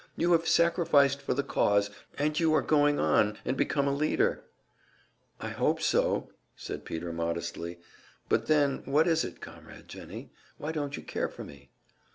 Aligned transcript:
You 0.17 0.31
have 0.31 0.47
sacrificed 0.47 1.21
for 1.21 1.35
the 1.35 1.43
cause, 1.43 1.91
and 2.17 2.39
you 2.39 2.55
are 2.55 2.63
going 2.63 2.97
on 2.99 3.37
and 3.45 3.55
become 3.55 3.87
a 3.87 3.93
leader." 3.93 4.41
"I 5.39 5.49
hope 5.49 5.79
so," 5.79 6.31
said 6.55 6.85
Peter, 6.85 7.13
modestly. 7.13 7.77
"But 8.27 8.47
then, 8.47 8.81
what 8.85 9.07
is 9.07 9.23
it, 9.23 9.41
Comrade 9.41 9.87
Jennie? 9.87 10.31
Why 10.57 10.71
don't 10.71 10.97
you 10.97 11.03
care 11.03 11.27
for 11.29 11.43
me?" 11.43 11.69